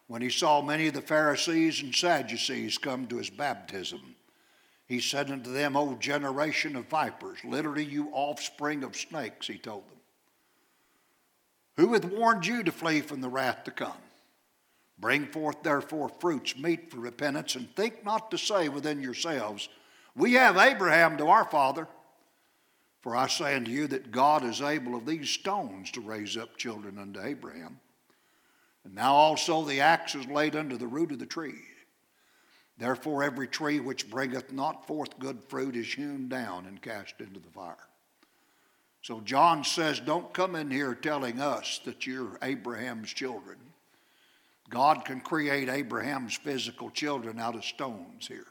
[0.06, 4.16] When he saw many of the Pharisees and Sadducees come to his baptism,
[4.86, 9.84] he said unto them, O generation of vipers, literally, you offspring of snakes, he told
[9.88, 9.98] them.
[11.76, 13.92] Who hath warned you to flee from the wrath to come?
[14.98, 19.68] Bring forth therefore fruits meet for repentance, and think not to say within yourselves,
[20.14, 21.88] We have Abraham to our father.
[23.00, 26.56] For I say unto you that God is able of these stones to raise up
[26.56, 27.78] children unto Abraham.
[28.84, 31.60] And now also the axe is laid under the root of the tree.
[32.78, 37.40] Therefore, every tree which bringeth not forth good fruit is hewn down and cast into
[37.40, 37.76] the fire.
[39.02, 43.58] So John says, Don't come in here telling us that you're Abraham's children.
[44.74, 48.48] God can create Abraham's physical children out of stones here.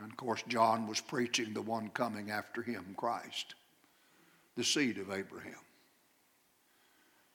[0.00, 3.54] And of course, John was preaching the one coming after him, Christ,
[4.56, 5.60] the seed of Abraham.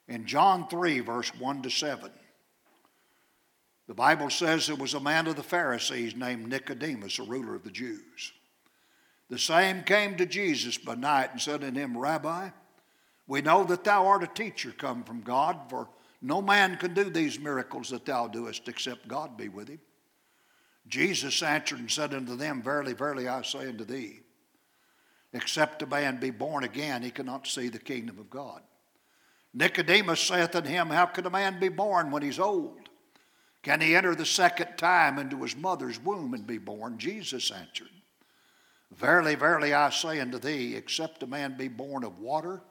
[0.08, 2.10] In John 3, verse 1 to 7,
[3.88, 7.64] the Bible says there was a man of the Pharisees named Nicodemus, a ruler of
[7.64, 8.32] the Jews.
[9.30, 12.50] The same came to Jesus by night and said unto him, Rabbi,
[13.28, 15.88] we know that thou art a teacher come from God, for
[16.22, 19.80] No man can do these miracles that thou doest except God be with him.
[20.88, 24.22] Jesus answered and said unto them, Verily, verily, I say unto thee,
[25.34, 28.62] except a man be born again, he cannot see the kingdom of God.
[29.54, 32.90] Nicodemus saith unto him, How can a man be born when he's old?
[33.64, 36.98] Can he enter the second time into his mother's womb and be born?
[36.98, 37.90] Jesus answered,
[38.92, 42.62] Verily, verily, I say unto thee, except a man be born of water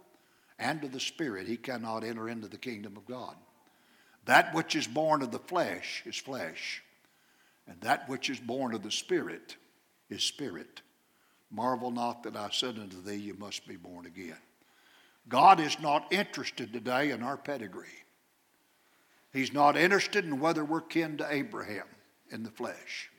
[0.60, 3.34] and of the Spirit, he cannot enter into the kingdom of God.
[4.26, 6.82] That which is born of the flesh is flesh,
[7.66, 9.56] and that which is born of the Spirit
[10.08, 10.82] is spirit.
[11.50, 14.36] Marvel not that I said unto thee, You must be born again.
[15.28, 17.86] God is not interested today in our pedigree.
[19.32, 21.86] He's not interested in whether we're kin to Abraham
[22.30, 23.10] in the flesh.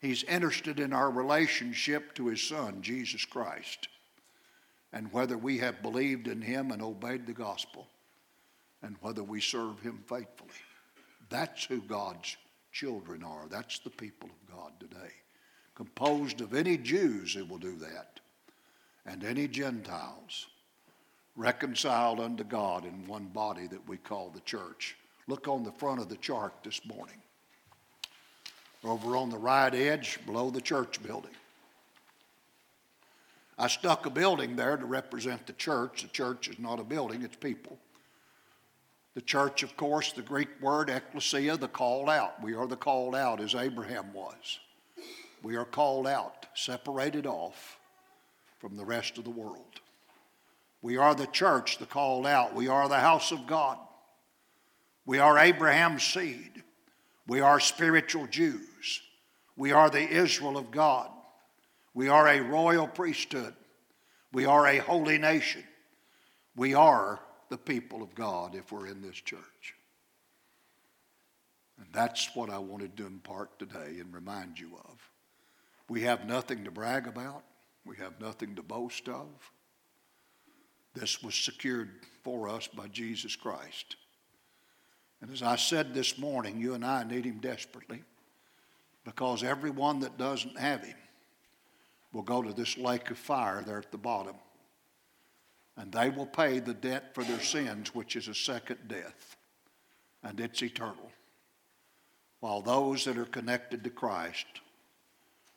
[0.00, 3.88] He's interested in our relationship to his son, Jesus Christ,
[4.92, 7.86] and whether we have believed in him and obeyed the gospel,
[8.82, 10.50] and whether we serve him faithfully.
[11.28, 12.36] That's who God's
[12.72, 13.46] children are.
[13.50, 15.12] That's the people of God today.
[15.74, 18.20] Composed of any Jews who will do that,
[19.06, 20.46] and any Gentiles,
[21.36, 24.96] reconciled unto God in one body that we call the church.
[25.28, 27.16] Look on the front of the chart this morning.
[28.82, 31.32] Over on the right edge, below the church building.
[33.58, 36.02] I stuck a building there to represent the church.
[36.02, 37.78] The church is not a building, it's people.
[39.14, 42.40] The church, of course, the Greek word ecclesia, the called out.
[42.40, 44.60] We are the called out as Abraham was.
[45.42, 47.78] We are called out, separated off
[48.58, 49.80] from the rest of the world.
[50.82, 52.54] We are the church, the called out.
[52.54, 53.78] We are the house of God.
[55.04, 56.62] We are Abraham's seed.
[57.26, 59.00] We are spiritual Jews.
[59.56, 61.10] We are the Israel of God.
[61.98, 63.54] We are a royal priesthood.
[64.32, 65.64] We are a holy nation.
[66.54, 67.18] We are
[67.48, 69.74] the people of God if we're in this church.
[71.76, 75.10] And that's what I wanted to impart today and remind you of.
[75.88, 77.42] We have nothing to brag about,
[77.84, 79.26] we have nothing to boast of.
[80.94, 81.90] This was secured
[82.22, 83.96] for us by Jesus Christ.
[85.20, 88.04] And as I said this morning, you and I need him desperately
[89.04, 90.94] because everyone that doesn't have him
[92.12, 94.36] will go to this lake of fire there at the bottom.
[95.76, 99.36] And they will pay the debt for their sins, which is a second death.
[100.22, 101.12] And it's eternal.
[102.40, 104.46] While those that are connected to Christ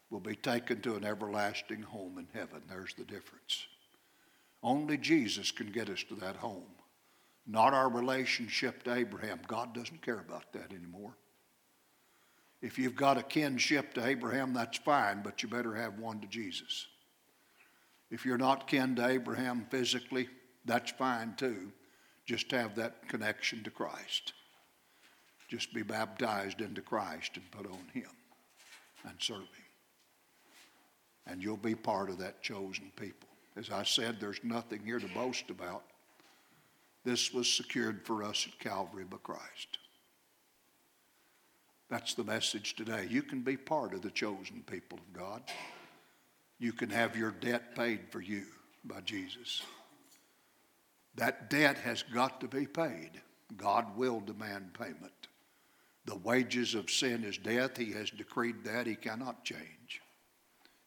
[0.09, 2.61] will be taken to an everlasting home in heaven.
[2.69, 3.65] There's the difference.
[4.61, 6.65] Only Jesus can get us to that home
[7.47, 9.39] not our relationship to Abraham.
[9.47, 11.15] God doesn't care about that anymore.
[12.61, 16.27] If you've got a kinship to Abraham, that's fine, but you better have one to
[16.27, 16.87] Jesus.
[18.11, 20.29] If you're not kin to Abraham physically,
[20.65, 21.71] that's fine too.
[22.25, 24.33] Just have that connection to Christ.
[25.47, 28.11] Just be baptized into Christ and put on Him
[29.03, 29.65] and serve Him.
[31.27, 33.27] And you'll be part of that chosen people.
[33.57, 35.83] As I said, there's nothing here to boast about.
[37.03, 39.79] This was secured for us at Calvary by Christ.
[41.91, 43.05] That's the message today.
[43.09, 45.43] You can be part of the chosen people of God.
[46.57, 48.45] You can have your debt paid for you
[48.85, 49.61] by Jesus.
[51.15, 53.11] That debt has got to be paid.
[53.57, 55.27] God will demand payment.
[56.05, 57.75] The wages of sin is death.
[57.75, 58.87] He has decreed that.
[58.87, 60.01] He cannot change.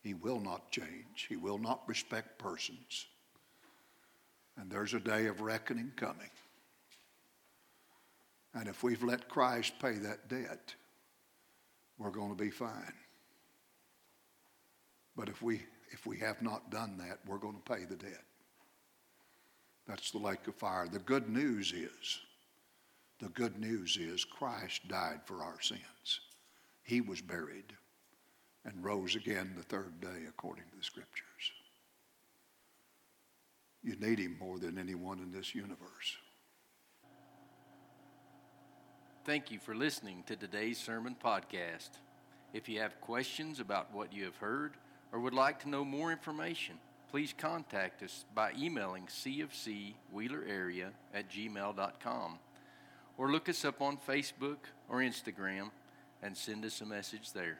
[0.02, 1.26] He will not change.
[1.28, 3.05] He will not respect persons.
[4.57, 6.30] And there's a day of reckoning coming.
[8.55, 10.74] And if we've let Christ pay that debt,
[11.99, 12.92] we're going to be fine.
[15.16, 18.24] But if we, if we have not done that, we're going to pay the debt.
[19.86, 20.88] That's the lake of fire.
[20.88, 22.20] The good news is,
[23.20, 26.20] the good news is Christ died for our sins.
[26.82, 27.72] He was buried
[28.64, 31.24] and rose again the third day according to the scriptures.
[33.82, 36.16] You need him more than anyone in this universe.
[39.24, 41.88] Thank you for listening to today's sermon podcast.
[42.52, 44.74] If you have questions about what you have heard
[45.12, 46.74] or would like to know more information,
[47.10, 52.38] please contact us by emailing cfcwheelerarea at gmail.com
[53.16, 54.58] or look us up on Facebook
[54.90, 55.70] or Instagram
[56.22, 57.56] and send us a message there.